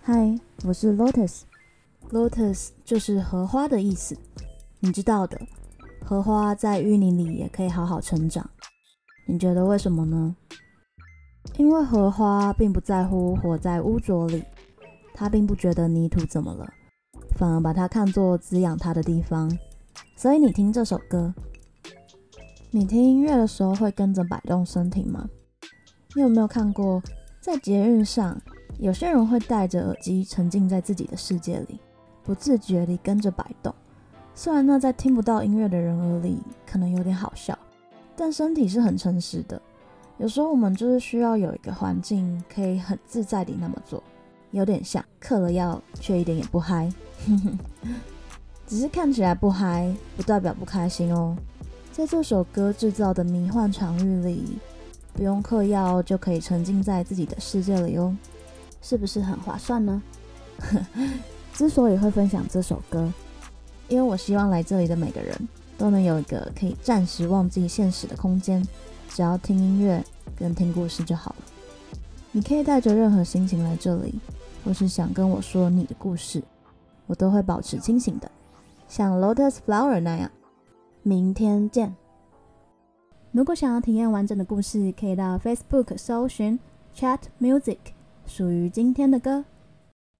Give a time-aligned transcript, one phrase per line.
[0.00, 1.42] 嗨，我是 Lotus。
[2.10, 4.16] Lotus 就是荷花的意思，
[4.80, 5.40] 你知道的，
[6.04, 8.48] 荷花在淤泥里也可以好好成长。
[9.26, 10.36] 你觉得为什么呢？
[11.56, 14.44] 因为荷花并不在乎活在污浊里，
[15.14, 16.68] 它并不觉得泥土怎么了，
[17.36, 19.50] 反而把它看作滋养它的地方。
[20.16, 21.34] 所以你听这首歌，
[22.70, 25.28] 你听音乐的时候会跟着摆动身体吗？
[26.14, 27.02] 你有没有看过，
[27.40, 28.40] 在捷运上，
[28.78, 31.78] 有些人会戴着耳机沉浸在自己的世界里？
[32.24, 33.74] 不自觉地跟着摆动，
[34.32, 37.58] 虽然那在听不到音乐的人耳里可能有点好笑，
[38.14, 39.60] 但身体是很诚实的。
[40.18, 44.00] 有时候我们就是需要有一个环境，可以很自在地那么做，
[44.52, 46.88] 有点像嗑了药却一点也不嗨。
[48.68, 51.36] 只是看起来不嗨，不代表不开心哦。
[51.90, 54.58] 在这首歌制造的迷幻场域里，
[55.12, 58.16] 不用嗑药就可以沉浸在自己的世界里哦，
[58.82, 60.02] 是不是很划算呢？
[61.54, 63.10] 之所以会分享这首歌，
[63.88, 68.62] 因为我希望来这里的每个人都能有一个可以暂时忘记现实的空间，
[69.08, 70.04] 只要听音乐
[70.36, 71.44] 跟听故事就好了。
[72.32, 74.14] 你可以带着任何心情来这里，
[74.64, 76.42] 或是想跟我说你的故事，
[77.06, 78.30] 我都会保持清醒的，
[78.88, 80.30] 像 Lotus Flower 那样。
[81.02, 81.94] 明天见。
[83.32, 86.58] 如果想要体验完整的故事，可以到 Facebook 搜寻
[86.94, 87.78] Chat Music，
[88.34, 89.44] 属于今天的歌。